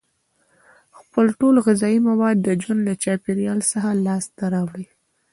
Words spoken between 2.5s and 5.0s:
ژوند له چاپیریال څخه لاس ته راوړي.